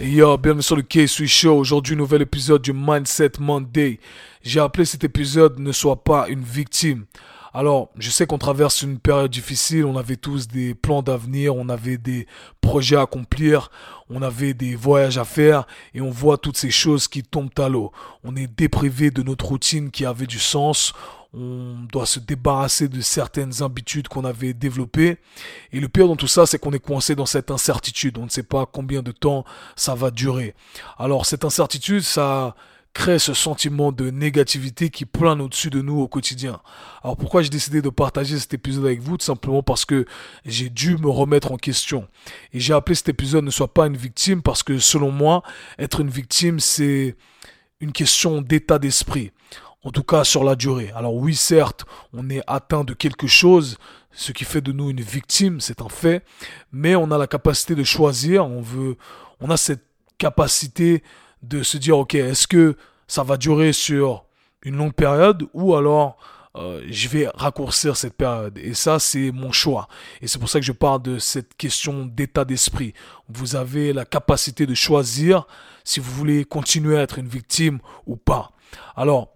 [0.00, 1.56] Yo, bienvenue sur le K-Sweet Show.
[1.56, 3.98] Aujourd'hui, nouvel épisode du Mindset Monday.
[4.42, 7.06] J'ai appelé cet épisode Ne sois pas une victime.
[7.54, 11.68] Alors, je sais qu'on traverse une période difficile, on avait tous des plans d'avenir, on
[11.68, 12.26] avait des
[12.62, 13.70] projets à accomplir,
[14.08, 17.68] on avait des voyages à faire et on voit toutes ces choses qui tombent à
[17.68, 17.92] l'eau.
[18.24, 20.94] On est déprivé de notre routine qui avait du sens,
[21.34, 25.18] on doit se débarrasser de certaines habitudes qu'on avait développées.
[25.72, 28.18] Et le pire dans tout ça, c'est qu'on est coincé dans cette incertitude.
[28.18, 29.44] On ne sait pas combien de temps
[29.76, 30.54] ça va durer.
[30.98, 32.54] Alors cette incertitude, ça
[32.94, 36.60] crée ce sentiment de négativité qui plane au-dessus de nous au quotidien.
[37.02, 39.16] Alors pourquoi j'ai décidé de partager cet épisode avec vous?
[39.16, 40.04] Tout simplement parce que
[40.44, 42.06] j'ai dû me remettre en question.
[42.52, 45.42] Et j'ai appelé cet épisode Ne sois pas une victime parce que selon moi,
[45.78, 47.16] être une victime, c'est
[47.80, 49.32] une question d'état d'esprit
[49.84, 50.92] en tout cas sur la durée.
[50.94, 53.78] Alors oui, certes, on est atteint de quelque chose,
[54.12, 56.24] ce qui fait de nous une victime, c'est un fait,
[56.70, 58.96] mais on a la capacité de choisir, on veut,
[59.40, 59.84] on a cette
[60.18, 61.02] capacité
[61.42, 62.76] de se dire, ok, est-ce que
[63.06, 64.24] ça va durer sur
[64.62, 66.16] une longue période ou alors
[66.54, 68.58] euh, je vais raccourcir cette période?
[68.58, 69.88] Et ça, c'est mon choix.
[70.20, 72.94] Et c'est pour ça que je parle de cette question d'état d'esprit.
[73.28, 75.46] Vous avez la capacité de choisir
[75.84, 78.52] si vous voulez continuer à être une victime ou pas.
[78.96, 79.34] Alors,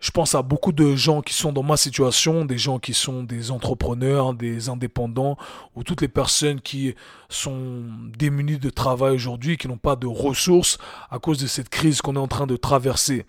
[0.00, 3.22] je pense à beaucoup de gens qui sont dans ma situation, des gens qui sont
[3.22, 5.36] des entrepreneurs, des indépendants,
[5.76, 6.94] ou toutes les personnes qui
[7.28, 7.84] sont
[8.18, 10.78] démunies de travail aujourd'hui, qui n'ont pas de ressources
[11.10, 13.26] à cause de cette crise qu'on est en train de traverser.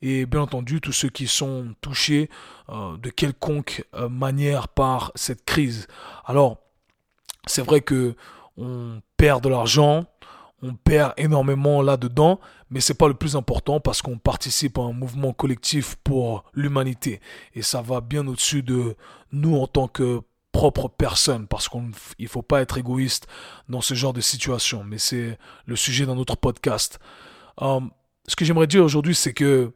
[0.00, 2.30] Et bien entendu, tous ceux qui sont touchés
[2.70, 5.86] euh, de quelconque euh, manière par cette crise.
[6.24, 6.58] Alors,
[7.46, 8.16] c'est vrai que
[8.56, 10.06] on perd de l'argent,
[10.64, 14.92] on perd énormément là-dedans, mais c'est pas le plus important parce qu'on participe à un
[14.92, 17.20] mouvement collectif pour l'humanité.
[17.54, 18.96] Et ça va bien au-dessus de
[19.30, 21.82] nous en tant que propre personne parce qu'il
[22.18, 23.26] ne faut pas être égoïste
[23.68, 26.98] dans ce genre de situation, mais c'est le sujet d'un autre podcast.
[27.60, 27.80] Euh,
[28.26, 29.70] ce que j'aimerais dire aujourd'hui, c'est que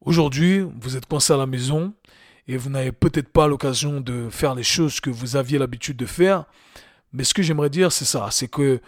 [0.00, 1.94] aujourd'hui, vous êtes coincé à la maison
[2.48, 6.06] et vous n'avez peut-être pas l'occasion de faire les choses que vous aviez l'habitude de
[6.06, 6.46] faire,
[7.12, 8.80] mais ce que j'aimerais dire, c'est ça, c'est que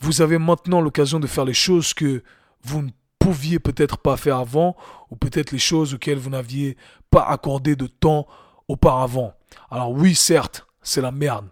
[0.00, 2.22] vous avez maintenant l'occasion de faire les choses que
[2.62, 4.76] vous ne pouviez peut-être pas faire avant,
[5.10, 6.76] ou peut-être les choses auxquelles vous n'aviez
[7.10, 8.26] pas accordé de temps
[8.68, 9.32] auparavant.
[9.70, 11.48] Alors oui, certes, c'est la merde,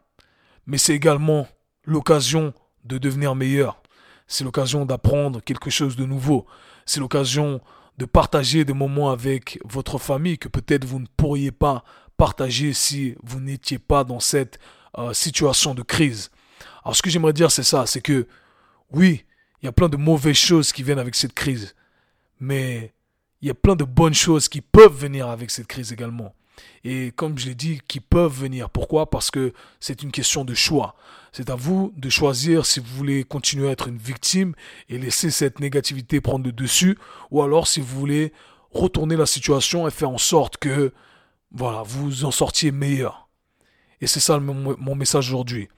[0.66, 1.46] mais c'est également
[1.84, 2.52] l'occasion
[2.84, 3.82] de devenir meilleur.
[4.26, 6.46] C'est l'occasion d'apprendre quelque chose de nouveau.
[6.86, 7.60] C'est l'occasion
[7.98, 11.84] de partager des moments avec votre famille que peut-être vous ne pourriez pas
[12.16, 14.58] partager si vous n'étiez pas dans cette
[14.98, 16.30] euh, situation de crise.
[16.84, 18.26] Alors ce que j'aimerais dire, c'est ça, c'est que
[18.90, 19.24] oui,
[19.62, 21.74] il y a plein de mauvaises choses qui viennent avec cette crise,
[22.40, 22.92] mais
[23.40, 26.34] il y a plein de bonnes choses qui peuvent venir avec cette crise également.
[26.84, 28.70] Et comme je l'ai dit, qui peuvent venir.
[28.70, 29.10] Pourquoi?
[29.10, 30.94] Parce que c'est une question de choix.
[31.32, 34.54] C'est à vous de choisir si vous voulez continuer à être une victime
[34.88, 36.96] et laisser cette négativité prendre le dessus,
[37.30, 38.32] ou alors si vous voulez
[38.70, 40.92] retourner la situation et faire en sorte que,
[41.52, 43.28] voilà, vous en sortiez meilleur.
[44.00, 45.68] Et c'est ça mon, message aujourd'hui.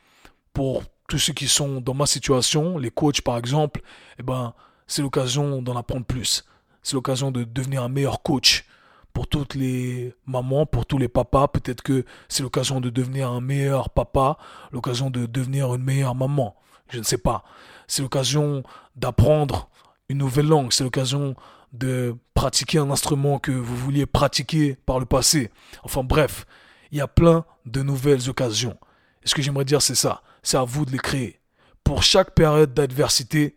[0.52, 3.82] Pour tous ceux qui sont dans ma situation, les coachs par exemple,
[4.18, 4.54] eh ben,
[4.86, 6.44] c'est l'occasion d'en apprendre plus.
[6.82, 8.64] C'est l'occasion de devenir un meilleur coach
[9.12, 11.48] pour toutes les mamans, pour tous les papas.
[11.48, 14.38] Peut-être que c'est l'occasion de devenir un meilleur papa,
[14.72, 16.54] l'occasion de devenir une meilleure maman.
[16.90, 17.42] Je ne sais pas.
[17.88, 18.62] C'est l'occasion
[18.94, 19.68] d'apprendre
[20.08, 20.72] une nouvelle langue.
[20.72, 21.34] C'est l'occasion
[21.72, 25.50] de pratiquer un instrument que vous vouliez pratiquer par le passé.
[25.82, 26.46] Enfin bref,
[26.92, 28.76] il y a plein de nouvelles occasions.
[29.24, 30.22] Et ce que j'aimerais dire, c'est ça?
[30.46, 31.40] C'est à vous de les créer.
[31.82, 33.56] Pour chaque période d'adversité,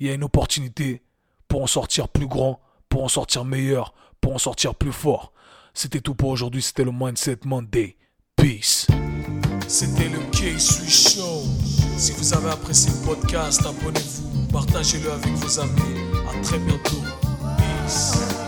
[0.00, 1.02] il y a une opportunité
[1.46, 5.32] pour en sortir plus grand, pour en sortir meilleur, pour en sortir plus fort.
[5.74, 7.96] C'était tout pour aujourd'hui, c'était le Mindset Monday.
[8.34, 8.88] Peace.
[9.68, 11.44] C'était le K-Sweet Show.
[11.96, 16.00] Si vous avez apprécié le podcast, abonnez-vous, partagez-le avec vos amis.
[16.28, 17.02] À très bientôt.
[17.56, 18.43] Peace.